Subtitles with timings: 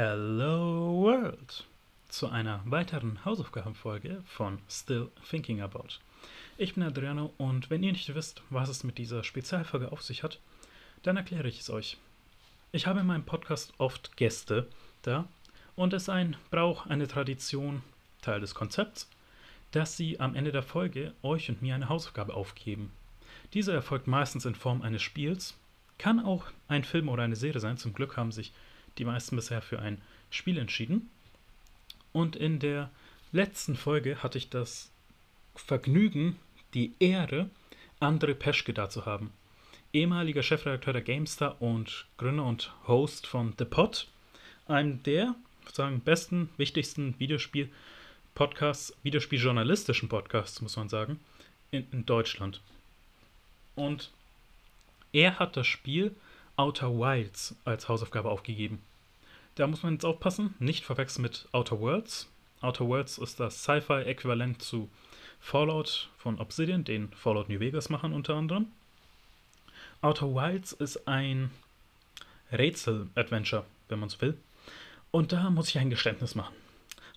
[0.00, 1.66] Hello World
[2.08, 5.98] zu einer weiteren Hausaufgabenfolge von Still Thinking About.
[6.56, 10.22] Ich bin Adriano und wenn ihr nicht wisst, was es mit dieser Spezialfolge auf sich
[10.22, 10.38] hat,
[11.02, 11.96] dann erkläre ich es euch.
[12.70, 14.68] Ich habe in meinem Podcast oft Gäste
[15.02, 15.26] da
[15.74, 17.82] und es ist ein Brauch, eine Tradition,
[18.22, 19.10] Teil des Konzepts,
[19.72, 22.92] dass sie am Ende der Folge euch und mir eine Hausaufgabe aufgeben.
[23.52, 25.58] Diese erfolgt meistens in Form eines Spiels,
[25.98, 27.78] kann auch ein Film oder eine Serie sein.
[27.78, 28.52] Zum Glück haben sich
[28.98, 31.10] die meisten bisher für ein Spiel entschieden.
[32.12, 32.90] Und in der
[33.32, 34.90] letzten Folge hatte ich das
[35.54, 36.36] Vergnügen,
[36.74, 37.50] die Ehre,
[38.00, 39.32] André Peschke da zu haben.
[39.92, 44.06] Ehemaliger Chefredakteur der GameStar und Gründer und Host von The Pod,
[44.66, 45.34] einem der
[45.72, 51.20] sagen, besten, wichtigsten Videospiel-Podcasts, Videospieljournalistischen Podcasts, muss man sagen,
[51.70, 52.60] in, in Deutschland.
[53.74, 54.10] Und
[55.12, 56.14] er hat das Spiel
[56.58, 58.82] Outer Wilds als Hausaufgabe aufgegeben.
[59.54, 62.28] Da muss man jetzt aufpassen, nicht verwechseln mit Outer Worlds.
[62.60, 64.90] Outer Worlds ist das Sci-Fi-Äquivalent zu
[65.38, 68.66] Fallout von Obsidian, den Fallout New Vegas machen unter anderem.
[70.00, 71.52] Outer Wilds ist ein
[72.50, 74.36] Rätsel-Adventure, wenn man so will.
[75.12, 76.56] Und da muss ich ein Geständnis machen.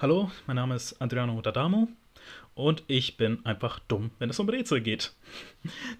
[0.00, 1.88] Hallo, mein Name ist Adriano D'Adamo
[2.54, 5.14] und ich bin einfach dumm, wenn es um Rätsel geht.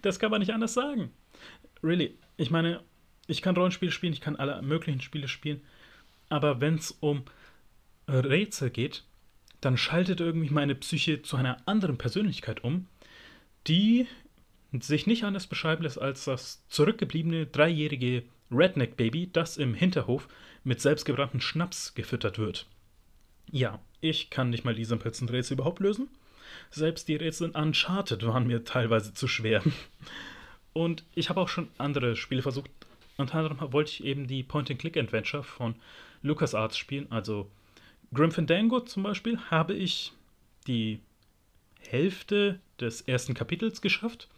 [0.03, 1.11] Das kann man nicht anders sagen.
[1.83, 2.83] Really, ich meine,
[3.27, 5.61] ich kann Rollenspiele spielen, ich kann alle möglichen Spiele spielen,
[6.29, 7.25] aber wenn es um
[8.09, 9.05] Rätsel geht,
[9.61, 12.87] dann schaltet irgendwie meine Psyche zu einer anderen Persönlichkeit um,
[13.67, 14.07] die
[14.73, 20.29] sich nicht anders beschreiben lässt als das zurückgebliebene dreijährige Redneck-Baby, das im Hinterhof
[20.65, 22.67] mit selbstgebrannten Schnaps gefüttert wird.
[23.51, 26.09] Ja, ich kann nicht mal die simpelsten Rätsel überhaupt lösen.
[26.71, 29.63] Selbst die Rätsel in Uncharted waren mir teilweise zu schwer.
[30.73, 32.71] Und ich habe auch schon andere Spiele versucht.
[33.21, 35.75] Unter anderem wollte ich eben die Point-and-Click-Adventure von
[36.23, 37.07] LucasArts spielen.
[37.11, 37.51] Also
[38.15, 40.13] Grim Fandango zum Beispiel habe ich
[40.67, 41.01] die
[41.87, 44.29] Hälfte des ersten Kapitels geschafft.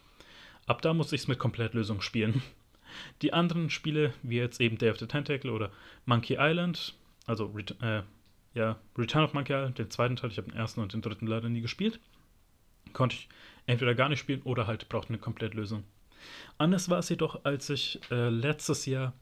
[0.66, 2.42] Ab da musste ich es mit Komplettlösung spielen.
[3.22, 5.70] Die anderen Spiele, wie jetzt eben Day of the Tentacle oder
[6.04, 6.94] Monkey Island,
[7.26, 8.02] also äh,
[8.52, 11.26] ja, Return of Monkey Island, den zweiten Teil, ich habe den ersten und den dritten
[11.26, 12.00] leider nie gespielt,
[12.92, 13.28] konnte ich
[13.64, 15.84] entweder gar nicht spielen oder halt brauchte eine Komplettlösung.
[16.58, 19.12] Anders war es jedoch, als ich äh, letztes Jahr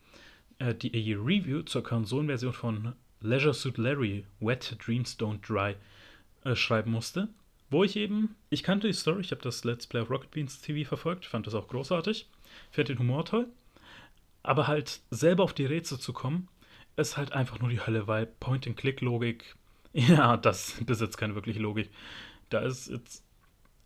[0.59, 5.77] äh, die Review zur Konsolenversion von Leisure Suit Larry Wet Dreams Don't Dry
[6.45, 7.29] äh, schreiben musste.
[7.71, 10.61] Wo ich eben, ich kannte die Story, ich habe das Let's Play of Rocket Beans
[10.61, 12.29] TV verfolgt, fand das auch großartig,
[12.73, 13.47] fand den Humor toll.
[14.43, 16.49] Aber halt selber auf die Rätsel zu kommen,
[16.97, 19.55] ist halt einfach nur die Hölle, weil Point-and-Click-Logik,
[19.93, 21.91] ja, das besitzt keine wirkliche Logik.
[22.49, 23.23] Da ist jetzt,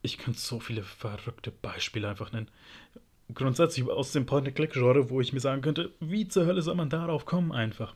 [0.05, 2.51] ich könnte so viele verrückte Beispiele einfach nennen
[3.33, 7.25] grundsätzlich aus dem Point-and-Click-Genre, wo ich mir sagen könnte, wie zur Hölle soll man darauf
[7.25, 7.95] kommen einfach?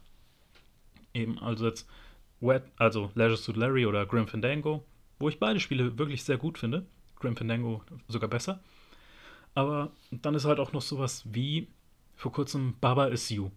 [1.13, 1.89] Eben, also jetzt
[2.41, 4.85] Wet, also Leisure Suit Larry oder Grim Fandango,
[5.19, 6.87] wo ich beide Spiele wirklich sehr gut finde.
[7.17, 8.61] Grim Fandango sogar besser.
[9.55, 11.69] Aber dann ist halt auch noch sowas wie
[12.15, 13.51] vor kurzem Baba is You,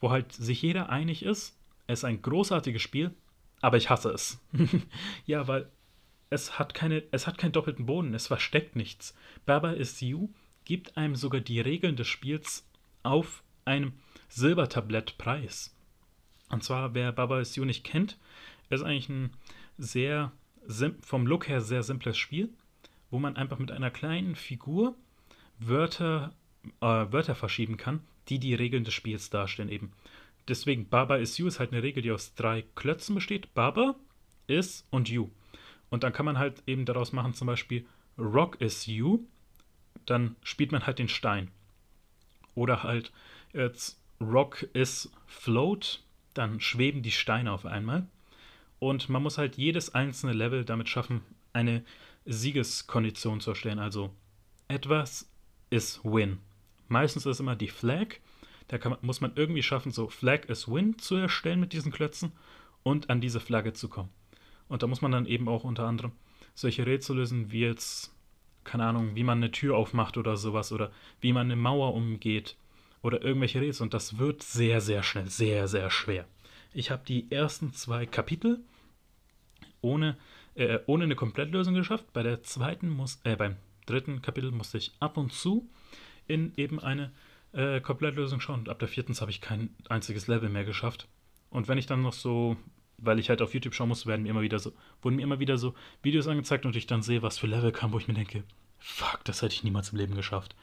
[0.00, 1.56] wo halt sich jeder einig ist,
[1.86, 3.14] es ist ein großartiges Spiel,
[3.60, 4.40] aber ich hasse es.
[5.26, 5.70] ja, weil
[6.30, 9.14] es hat keine, es hat keinen doppelten Boden, es versteckt nichts.
[9.44, 10.28] Baba is You
[10.64, 12.66] gibt einem sogar die Regeln des Spiels
[13.02, 13.92] auf einem
[14.28, 15.74] Silbertablett preis.
[16.48, 18.18] Und zwar, wer Baba Is You nicht kennt,
[18.70, 19.30] ist eigentlich ein
[19.78, 20.32] sehr,
[21.00, 22.50] vom Look her sehr simples Spiel,
[23.10, 24.94] wo man einfach mit einer kleinen Figur
[25.58, 26.34] Wörter,
[26.80, 29.92] äh, Wörter verschieben kann, die die Regeln des Spiels darstellen eben.
[30.48, 33.52] Deswegen, Baba is You ist halt eine Regel, die aus drei Klötzen besteht.
[33.54, 33.96] Baba,
[34.46, 35.28] is und you.
[35.90, 37.86] Und dann kann man halt eben daraus machen, zum Beispiel
[38.18, 39.20] Rock is you
[40.06, 41.50] dann spielt man halt den Stein.
[42.54, 43.12] Oder halt
[43.52, 46.02] jetzt Rock is Float,
[46.32, 48.06] dann schweben die Steine auf einmal.
[48.78, 51.84] Und man muss halt jedes einzelne Level damit schaffen, eine
[52.24, 53.78] Siegeskondition zu erstellen.
[53.78, 54.14] Also
[54.68, 55.30] etwas
[55.70, 56.38] ist Win.
[56.88, 58.16] Meistens ist es immer die Flag.
[58.68, 62.32] Da man, muss man irgendwie schaffen, so Flag is Win zu erstellen mit diesen Klötzen
[62.82, 64.10] und an diese Flagge zu kommen.
[64.68, 66.12] Und da muss man dann eben auch unter anderem
[66.54, 68.12] solche Rätsel lösen, wie jetzt
[68.64, 70.90] keine Ahnung, wie man eine Tür aufmacht oder sowas oder
[71.20, 72.56] wie man eine Mauer umgeht
[73.00, 73.84] oder irgendwelche Rätsel.
[73.84, 76.26] Und das wird sehr, sehr schnell, sehr, sehr schwer.
[76.74, 78.60] Ich habe die ersten zwei Kapitel
[79.80, 80.16] ohne,
[80.56, 82.12] äh, ohne eine Komplettlösung geschafft.
[82.12, 85.70] Bei der zweiten muss, äh, beim dritten Kapitel musste ich ab und zu
[86.26, 87.12] in eben eine
[87.52, 88.60] äh, Komplettlösung schauen.
[88.60, 91.08] Und ab der vierten habe ich kein einziges Level mehr geschafft.
[91.50, 92.56] Und wenn ich dann noch so
[92.98, 94.72] weil ich halt auf YouTube schauen muss, werden mir immer wieder so,
[95.02, 97.92] wurden mir immer wieder so Videos angezeigt und ich dann sehe, was für Level kam,
[97.92, 98.44] wo ich mir denke,
[98.78, 100.54] fuck, das hätte ich niemals im Leben geschafft.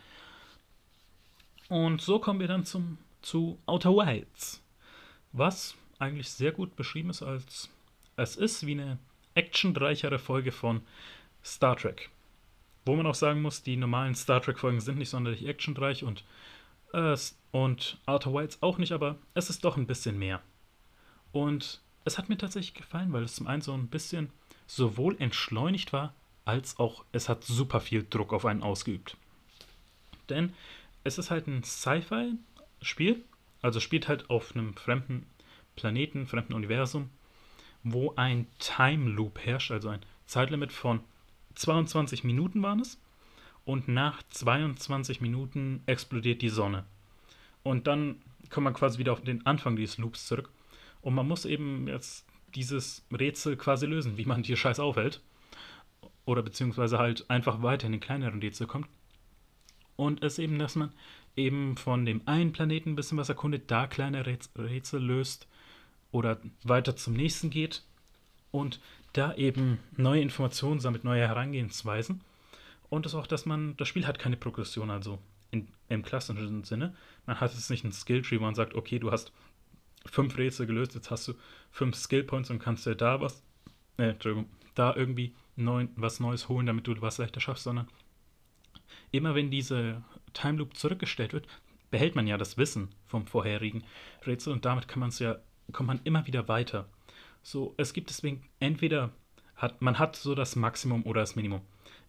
[1.70, 4.62] Und so kommen wir dann zum, zu Outer Wilds.
[5.32, 7.70] Was eigentlich sehr gut beschrieben ist als
[8.16, 9.00] es ist wie eine
[9.34, 10.82] actionreichere Folge von
[11.44, 12.10] Star Trek.
[12.86, 16.24] Wo man auch sagen muss, die normalen Star Trek-Folgen sind nicht sonderlich actionreich und,
[16.94, 17.16] äh,
[17.52, 20.42] und Outer Wilds auch nicht, aber es ist doch ein bisschen mehr.
[21.32, 24.30] Und es hat mir tatsächlich gefallen, weil es zum einen so ein bisschen
[24.68, 26.14] sowohl entschleunigt war,
[26.46, 29.18] als auch es hat super viel Druck auf einen ausgeübt.
[30.30, 30.54] Denn
[31.04, 33.24] es ist halt ein Sci-Fi-Spiel,
[33.62, 35.26] also spielt halt auf einem fremden
[35.76, 37.10] Planeten, fremden Universum,
[37.84, 41.02] wo ein Time Loop herrscht, also ein Zeitlimit von
[41.56, 43.00] 22 Minuten waren es.
[43.66, 46.84] Und nach 22 Minuten explodiert die Sonne.
[47.64, 50.50] Und dann kommt man quasi wieder auf den Anfang dieses Loops zurück.
[51.04, 55.22] Und man muss eben jetzt dieses Rätsel quasi lösen, wie man die Scheiß aufhält.
[56.26, 58.88] Oder beziehungsweise halt einfach weiter in den kleineren Rätsel kommt.
[59.96, 60.92] Und es eben, dass man
[61.36, 65.48] eben von dem einen Planeten ein bisschen was erkundet, da kleine Rätsel löst
[66.12, 67.84] oder weiter zum nächsten geht
[68.52, 68.80] und
[69.14, 72.22] da eben neue Informationen sammelt, neue Herangehensweisen.
[72.90, 75.20] Und das auch, dass man, das Spiel hat keine Progression, also
[75.52, 76.96] in, im klassischen Sinne.
[77.26, 79.32] Man hat jetzt nicht einen Skilltree, wo man sagt, okay, du hast
[80.06, 81.34] fünf Rätsel gelöst, jetzt hast du
[81.72, 83.44] fünf Skillpoints und kannst dir da was,
[83.98, 87.88] äh, Entschuldigung, da irgendwie neu, was Neues holen, damit du was leichter schaffst, sondern
[89.12, 90.04] immer wenn diese
[90.34, 91.48] Time Loop zurückgestellt wird,
[91.92, 93.84] behält man ja das Wissen vom vorherigen
[94.26, 95.38] Rätsel und damit kann man es ja,
[95.72, 96.88] kommt man immer wieder weiter.
[97.44, 99.12] So, es gibt deswegen entweder
[99.56, 101.62] hat man hat so das Maximum oder das Minimum.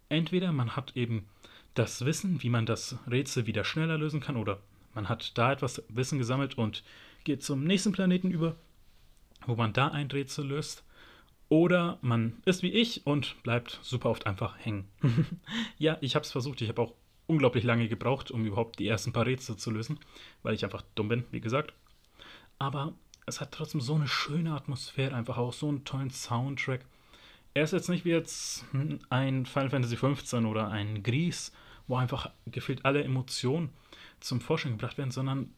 [0.08, 1.26] Entweder man hat eben
[1.74, 4.60] das Wissen, wie man das Rätsel wieder schneller lösen kann, oder
[4.94, 6.84] man hat da etwas Wissen gesammelt und
[7.24, 8.56] geht zum nächsten Planeten über,
[9.46, 10.84] wo man da ein Rätsel löst.
[11.48, 14.88] Oder man ist wie ich und bleibt super oft einfach hängen.
[15.78, 16.60] ja, ich habe es versucht.
[16.62, 16.94] Ich habe auch
[17.26, 19.98] unglaublich lange gebraucht, um überhaupt die ersten paar Rätsel zu lösen,
[20.42, 21.72] weil ich einfach dumm bin, wie gesagt.
[22.58, 22.94] Aber
[23.26, 26.84] es hat trotzdem so eine schöne Atmosphäre, einfach auch so einen tollen Soundtrack.
[27.54, 28.64] Er ist jetzt nicht wie jetzt
[29.10, 31.52] ein Final Fantasy XV oder ein Gries,
[31.86, 33.70] wo einfach gefühlt alle Emotionen
[34.20, 35.54] zum Vorschein gebracht werden, sondern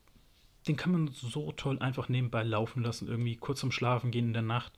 [0.67, 4.33] den kann man so toll einfach nebenbei laufen lassen, irgendwie kurz zum Schlafen gehen in
[4.33, 4.73] der Nacht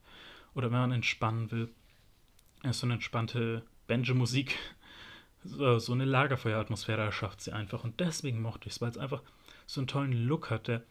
[0.55, 1.69] oder wenn man entspannen will.
[2.63, 4.59] Er ist so eine entspannte Banjo-Musik,
[5.45, 9.23] so eine Lagerfeueratmosphäre erschafft sie einfach und deswegen mochte ich es, weil es einfach
[9.67, 10.83] so einen tollen Look hat, der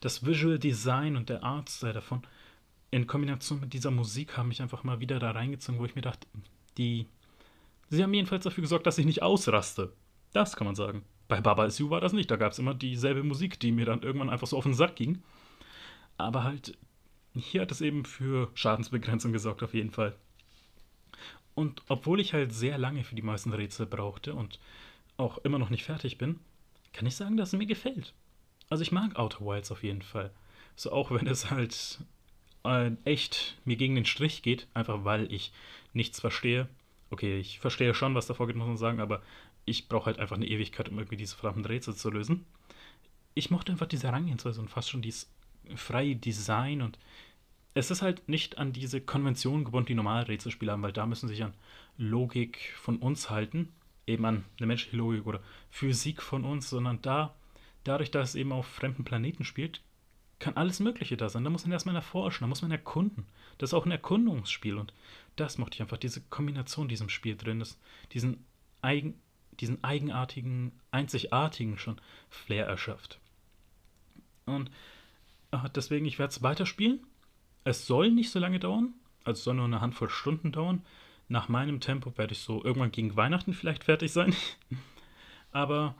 [0.00, 2.22] das Visual Design und der Artstyle davon
[2.90, 6.02] in Kombination mit dieser Musik haben mich einfach mal wieder da reingezogen, wo ich mir
[6.02, 6.26] dachte,
[6.76, 7.06] die.
[7.88, 9.92] Sie haben jedenfalls dafür gesorgt, dass ich nicht ausraste.
[10.32, 11.04] Das kann man sagen.
[11.30, 12.28] Bei Baba Is You war das nicht.
[12.28, 14.96] Da gab es immer dieselbe Musik, die mir dann irgendwann einfach so auf den Sack
[14.96, 15.22] ging.
[16.16, 16.76] Aber halt,
[17.34, 20.16] hier hat es eben für Schadensbegrenzung gesorgt, auf jeden Fall.
[21.54, 24.58] Und obwohl ich halt sehr lange für die meisten Rätsel brauchte und
[25.18, 26.40] auch immer noch nicht fertig bin,
[26.92, 28.12] kann ich sagen, dass es mir gefällt.
[28.68, 30.32] Also ich mag Outer Wilds auf jeden Fall.
[30.74, 32.00] So auch wenn es halt
[32.64, 35.52] äh, echt mir gegen den Strich geht, einfach weil ich
[35.92, 36.68] nichts verstehe.
[37.10, 39.22] Okay, ich verstehe schon, was davor geht, muss man sagen, aber
[39.64, 42.46] ich brauche halt einfach eine Ewigkeit, um irgendwie diese verdammten Rätsel zu lösen.
[43.34, 45.30] Ich mochte einfach diese Herangehensweise und fast schon dieses
[45.76, 46.98] freie Design und
[47.74, 51.28] es ist halt nicht an diese Konventionen gebunden, die normale Rätselspiele haben, weil da müssen
[51.28, 51.54] sich an
[51.96, 53.68] Logik von uns halten,
[54.06, 55.40] eben an eine menschliche Logik oder
[55.70, 57.34] Physik von uns, sondern da
[57.84, 59.82] dadurch, dass es eben auf fremden Planeten spielt,
[60.38, 61.44] kann alles Mögliche da sein.
[61.44, 63.26] Da muss man erstmal erforschen, da muss man erkunden.
[63.58, 64.92] Das ist auch ein Erkundungsspiel und
[65.36, 67.78] das mochte ich einfach, diese Kombination diesem Spiel drin, das,
[68.12, 68.44] diesen,
[68.82, 69.20] eigen,
[69.60, 73.20] diesen eigenartigen, einzigartigen schon Flair erschafft.
[74.46, 74.70] Und
[75.52, 77.00] äh, deswegen, ich werde es weiterspielen.
[77.64, 80.82] Es soll nicht so lange dauern, also es soll nur eine Handvoll Stunden dauern.
[81.28, 84.34] Nach meinem Tempo werde ich so irgendwann gegen Weihnachten vielleicht fertig sein.
[85.52, 85.94] Aber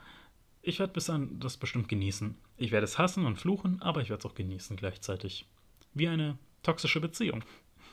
[0.63, 2.37] ich werde bis dann das bestimmt genießen.
[2.57, 5.47] Ich werde es hassen und fluchen, aber ich werde es auch genießen gleichzeitig.
[5.95, 7.43] Wie eine toxische Beziehung.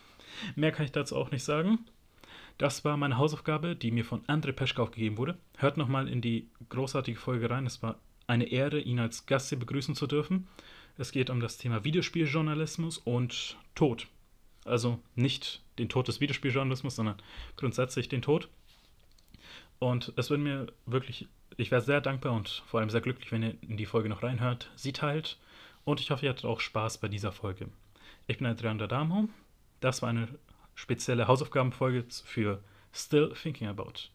[0.55, 1.79] Mehr kann ich dazu auch nicht sagen.
[2.57, 5.37] Das war meine Hausaufgabe, die mir von André Peschka aufgegeben wurde.
[5.57, 7.65] Hört nochmal in die großartige Folge rein.
[7.65, 10.47] Es war eine Ehre, ihn als Gast hier begrüßen zu dürfen.
[10.97, 14.07] Es geht um das Thema Videospieljournalismus und Tod.
[14.65, 17.17] Also nicht den Tod des Videospieljournalismus, sondern
[17.55, 18.49] grundsätzlich den Tod.
[19.79, 23.43] Und es würde mir wirklich ich wäre sehr dankbar und vor allem sehr glücklich, wenn
[23.43, 25.37] ihr in die Folge noch reinhört, sie teilt
[25.85, 27.67] und ich hoffe, ihr hattet auch Spaß bei dieser Folge.
[28.27, 29.27] Ich bin Adrian D'Adamo.
[29.79, 30.27] Das war eine
[30.77, 34.11] spezielle Hausaufgabenfolge für Still Thinking About.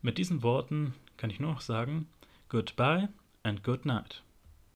[0.00, 2.08] Mit diesen Worten kann ich nur noch sagen,
[2.48, 3.08] goodbye
[3.42, 4.22] and good night.